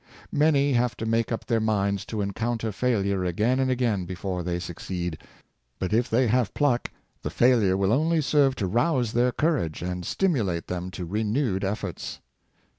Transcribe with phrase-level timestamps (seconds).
[0.31, 4.57] Many have to make up their minds to encounter failure again and again before they
[4.57, 5.19] succeed;
[5.77, 6.89] but if they have pluck,
[7.21, 12.19] the failure will only serve to rouse their courage, and stimulate them to renewed efforts.